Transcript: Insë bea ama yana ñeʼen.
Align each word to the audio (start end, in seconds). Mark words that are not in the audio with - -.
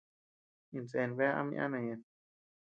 Insë 0.77 1.03
bea 1.17 1.31
ama 1.39 1.53
yana 1.57 1.79
ñeʼen. 1.85 2.01